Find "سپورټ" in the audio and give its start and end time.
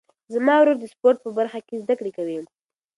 0.93-1.17